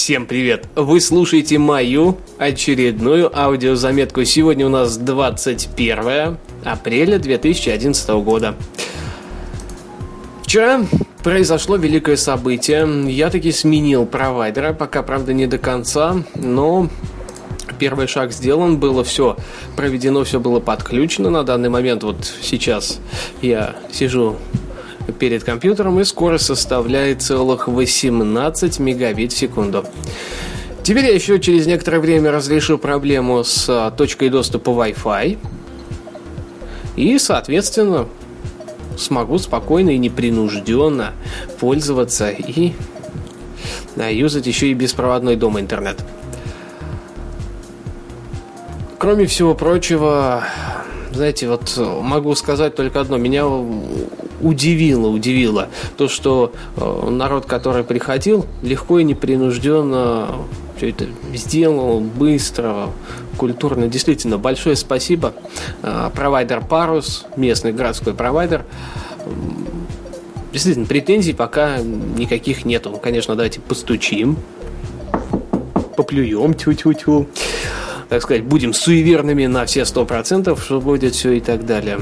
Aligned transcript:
Всем 0.00 0.26
привет! 0.26 0.68
Вы 0.76 1.00
слушаете 1.00 1.58
мою 1.58 2.18
очередную 2.38 3.36
аудиозаметку. 3.36 4.24
Сегодня 4.24 4.64
у 4.64 4.68
нас 4.68 4.96
21 4.96 6.38
апреля 6.64 7.18
2011 7.18 8.08
года. 8.22 8.54
Вчера 10.44 10.82
произошло 11.24 11.74
великое 11.76 12.16
событие. 12.16 13.10
Я 13.10 13.28
таки 13.28 13.50
сменил 13.50 14.06
провайдера, 14.06 14.72
пока, 14.72 15.02
правда, 15.02 15.32
не 15.32 15.48
до 15.48 15.58
конца, 15.58 16.22
но 16.36 16.88
первый 17.80 18.06
шаг 18.06 18.32
сделан, 18.32 18.78
было 18.78 19.02
все 19.02 19.36
проведено, 19.76 20.22
все 20.22 20.38
было 20.38 20.60
подключено. 20.60 21.28
На 21.28 21.42
данный 21.42 21.70
момент, 21.70 22.04
вот 22.04 22.32
сейчас 22.40 23.00
я 23.42 23.74
сижу 23.90 24.36
перед 25.18 25.44
компьютером 25.44 26.00
и 26.00 26.04
скорость 26.04 26.46
составляет 26.46 27.22
целых 27.22 27.68
18 27.68 28.78
мегабит 28.78 29.32
в 29.32 29.36
секунду. 29.36 29.84
Теперь 30.82 31.06
я 31.06 31.14
еще 31.14 31.38
через 31.38 31.66
некоторое 31.66 32.00
время 32.00 32.30
разрешу 32.30 32.78
проблему 32.78 33.44
с 33.44 33.66
а, 33.68 33.90
точкой 33.90 34.30
доступа 34.30 34.70
Wi-Fi. 34.70 35.38
И, 36.96 37.18
соответственно, 37.18 38.08
смогу 38.96 39.38
спокойно 39.38 39.90
и 39.90 39.98
непринужденно 39.98 41.12
пользоваться 41.60 42.30
и 42.30 42.72
да, 43.96 44.08
юзать 44.08 44.46
еще 44.46 44.68
и 44.68 44.74
беспроводной 44.74 45.36
дом 45.36 45.58
интернет. 45.58 46.02
Кроме 48.98 49.26
всего 49.26 49.54
прочего, 49.54 50.44
знаете, 51.12 51.48
вот 51.48 51.76
могу 51.76 52.34
сказать 52.34 52.74
только 52.74 53.00
одно. 53.00 53.16
Меня 53.16 53.44
удивило, 54.40 55.08
удивило 55.08 55.68
то, 55.96 56.08
что 56.08 56.52
э, 56.76 57.08
народ, 57.10 57.46
который 57.46 57.84
приходил, 57.84 58.46
легко 58.62 58.98
и 58.98 59.04
непринужденно 59.04 60.28
все 60.76 60.90
это 60.90 61.06
сделал, 61.34 62.00
быстро, 62.00 62.90
культурно. 63.36 63.88
Действительно, 63.88 64.38
большое 64.38 64.76
спасибо. 64.76 65.34
Э, 65.82 66.10
провайдер 66.14 66.64
Парус, 66.64 67.26
местный 67.36 67.72
городской 67.72 68.14
провайдер. 68.14 68.64
Действительно, 70.52 70.86
претензий 70.86 71.34
пока 71.34 71.78
никаких 71.78 72.64
нету. 72.64 72.90
Конечно, 73.02 73.34
давайте 73.34 73.60
постучим, 73.60 74.36
поплюем, 75.96 76.54
тю-тю-тю. 76.54 77.28
Так 78.08 78.22
сказать, 78.22 78.44
будем 78.44 78.72
суеверными 78.72 79.46
на 79.46 79.66
все 79.66 79.84
сто 79.84 80.06
процентов, 80.06 80.62
что 80.64 80.80
будет 80.80 81.14
все 81.14 81.32
и 81.32 81.40
так 81.40 81.66
далее. 81.66 82.00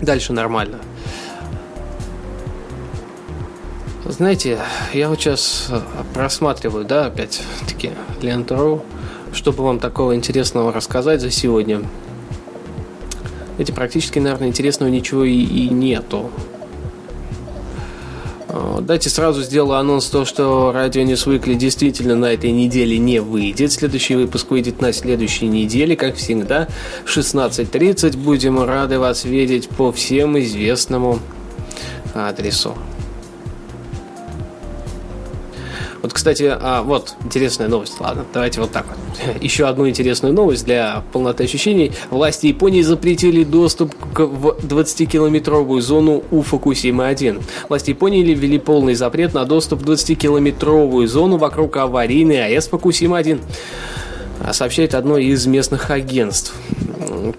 Дальше 0.00 0.32
нормально. 0.32 0.78
Знаете, 4.18 4.58
я 4.94 5.08
вот 5.08 5.20
сейчас 5.20 5.68
э, 5.70 5.80
просматриваю, 6.12 6.84
да, 6.84 7.06
опять-таки, 7.06 7.92
ленту.ру, 8.20 8.82
чтобы 9.32 9.62
вам 9.62 9.78
такого 9.78 10.16
интересного 10.16 10.72
рассказать 10.72 11.20
за 11.20 11.30
сегодня. 11.30 11.82
Эти 13.58 13.70
практически, 13.70 14.18
наверное, 14.18 14.48
интересного 14.48 14.90
ничего 14.90 15.22
и, 15.22 15.36
и 15.36 15.68
нету. 15.68 16.32
Э, 18.48 18.78
дайте 18.80 19.08
сразу 19.08 19.40
сделаю 19.42 19.78
анонс 19.78 20.06
то, 20.06 20.24
что 20.24 20.72
радио 20.72 21.02
News 21.02 21.28
Weekly 21.28 21.54
действительно 21.54 22.16
на 22.16 22.32
этой 22.32 22.50
неделе 22.50 22.98
не 22.98 23.20
выйдет. 23.20 23.70
Следующий 23.70 24.16
выпуск 24.16 24.50
выйдет 24.50 24.80
на 24.80 24.92
следующей 24.92 25.46
неделе, 25.46 25.94
как 25.94 26.16
всегда, 26.16 26.66
16.30. 27.06 28.16
Будем 28.16 28.64
рады 28.64 28.98
вас 28.98 29.24
видеть 29.24 29.68
по 29.68 29.92
всем 29.92 30.36
известному 30.40 31.20
адресу. 32.14 32.74
Вот, 36.02 36.12
кстати, 36.12 36.44
а, 36.48 36.82
вот 36.82 37.14
интересная 37.24 37.68
новость. 37.68 38.00
Ладно, 38.00 38.24
давайте 38.32 38.60
вот 38.60 38.70
так 38.70 38.86
вот. 38.86 39.42
Еще 39.42 39.66
одну 39.66 39.88
интересную 39.88 40.32
новость 40.32 40.64
для 40.64 41.02
полноты 41.12 41.44
ощущений. 41.44 41.92
Власти 42.10 42.46
Японии 42.46 42.82
запретили 42.82 43.44
доступ 43.44 43.94
к 44.12 44.20
20-километровую 44.20 45.80
зону 45.80 46.22
у 46.30 46.42
Фукусимы-1. 46.42 47.42
Власти 47.68 47.90
Японии 47.90 48.22
ввели 48.22 48.58
полный 48.58 48.94
запрет 48.94 49.34
на 49.34 49.44
доступ 49.44 49.82
в 49.82 49.90
20-километровую 49.90 51.06
зону 51.06 51.36
вокруг 51.36 51.76
аварийной 51.76 52.46
АЭС 52.46 52.68
Фукусима-1 52.70 53.40
сообщает 54.52 54.94
одно 54.94 55.18
из 55.18 55.46
местных 55.46 55.90
агентств. 55.90 56.54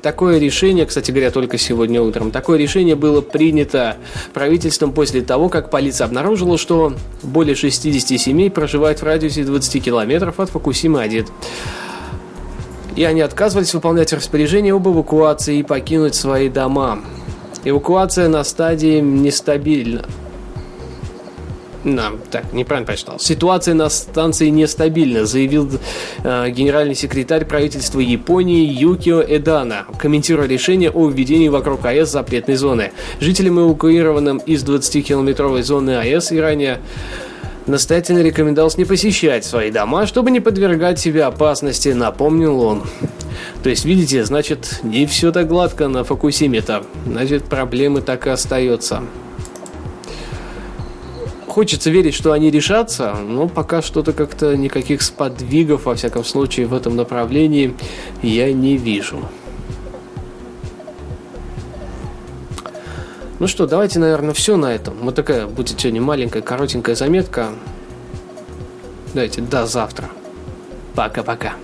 Такое 0.01 0.39
решение, 0.39 0.85
кстати 0.85 1.11
говоря, 1.11 1.31
только 1.31 1.57
сегодня 1.57 2.01
утром, 2.01 2.31
такое 2.31 2.57
решение 2.57 2.95
было 2.95 3.21
принято 3.21 3.97
правительством 4.33 4.93
после 4.93 5.21
того, 5.21 5.49
как 5.49 5.69
полиция 5.69 6.05
обнаружила, 6.05 6.57
что 6.57 6.93
более 7.23 7.55
60 7.55 8.19
семей 8.19 8.49
проживают 8.49 8.99
в 8.99 9.03
радиусе 9.03 9.43
20 9.43 9.83
километров 9.83 10.39
от 10.39 10.49
Фукусимы-1. 10.49 11.27
И 12.95 13.03
они 13.03 13.21
отказывались 13.21 13.73
выполнять 13.73 14.11
распоряжение 14.11 14.73
об 14.73 14.87
эвакуации 14.87 15.59
и 15.59 15.63
покинуть 15.63 16.15
свои 16.15 16.49
дома. 16.49 16.99
Эвакуация 17.63 18.27
на 18.27 18.43
стадии 18.43 18.99
нестабильна. 18.99 20.05
Да, 21.83 22.11
так, 22.29 22.51
неправильно 22.51 22.85
прочитал. 22.85 23.19
Ситуация 23.19 23.73
на 23.73 23.89
станции 23.89 24.49
нестабильна, 24.49 25.25
заявил 25.25 25.69
э, 26.23 26.49
генеральный 26.49 26.95
секретарь 26.95 27.45
правительства 27.45 28.01
Японии 28.01 28.65
Юкио 28.65 29.21
Эдана, 29.21 29.85
комментируя 29.97 30.47
решение 30.47 30.91
о 30.91 31.07
введении 31.07 31.47
вокруг 31.47 31.85
АЭС 31.85 32.11
запретной 32.11 32.55
зоны. 32.55 32.91
Жителям, 33.21 33.59
эвакуированным 33.61 34.39
из 34.39 34.63
20-километровой 34.65 35.61
зоны 35.61 35.97
АЭС 35.97 36.33
и 36.33 36.39
ранее 36.39 36.79
настоятельно 37.65 38.21
рекомендовалось 38.21 38.77
не 38.77 38.83
посещать 38.85 39.45
свои 39.45 39.71
дома, 39.71 40.05
чтобы 40.05 40.31
не 40.31 40.41
подвергать 40.41 40.99
себя 40.99 41.27
опасности, 41.27 41.89
напомнил 41.89 42.59
он. 42.59 42.83
То 43.63 43.69
есть, 43.69 43.85
видите, 43.85 44.25
значит, 44.25 44.81
не 44.83 45.05
все 45.05 45.31
так 45.31 45.47
гладко 45.47 45.87
на 45.87 46.03
Фокусиме-то. 46.03 46.83
Значит, 47.05 47.45
проблемы 47.45 48.01
так 48.01 48.27
и 48.27 48.29
остаются. 48.29 49.03
Хочется 51.59 51.89
верить, 51.89 52.13
что 52.13 52.31
они 52.31 52.51
решатся, 52.51 53.15
но 53.15 53.49
пока 53.49 53.81
что-то 53.81 54.13
как-то 54.13 54.55
никаких 54.55 55.01
сподвигов, 55.01 55.87
во 55.87 55.95
всяком 55.95 56.23
случае, 56.23 56.67
в 56.67 56.73
этом 56.73 56.95
направлении 56.95 57.75
я 58.23 58.53
не 58.53 58.77
вижу. 58.77 59.19
Ну 63.39 63.47
что, 63.47 63.67
давайте, 63.67 63.99
наверное, 63.99 64.33
все 64.33 64.55
на 64.55 64.73
этом. 64.73 64.93
Вот 65.01 65.15
такая 65.15 65.47
будет 65.47 65.81
сегодня 65.81 66.01
маленькая, 66.01 66.41
коротенькая 66.41 66.95
заметка. 66.95 67.49
Давайте, 69.13 69.41
до 69.41 69.65
завтра. 69.65 70.09
Пока-пока. 70.95 71.55